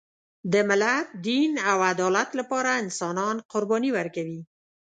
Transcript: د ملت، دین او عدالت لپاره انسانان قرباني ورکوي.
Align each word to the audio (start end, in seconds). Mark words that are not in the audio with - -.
د 0.51 0.53
ملت، 0.69 1.07
دین 1.27 1.51
او 1.69 1.77
عدالت 1.91 2.29
لپاره 2.39 2.79
انسانان 2.83 3.35
قرباني 3.51 3.89
ورکوي. 3.97 4.41